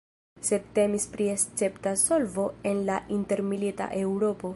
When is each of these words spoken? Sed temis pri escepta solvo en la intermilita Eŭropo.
Sed 0.45 0.63
temis 0.77 1.03
pri 1.11 1.27
escepta 1.33 1.93
solvo 2.05 2.45
en 2.71 2.81
la 2.87 2.97
intermilita 3.19 3.93
Eŭropo. 4.03 4.49